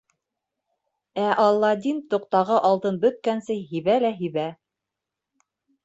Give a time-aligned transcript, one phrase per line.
[1.25, 4.51] Ә Аладдин тоҡтағы алтын бөткәнсе һибә лә һибә.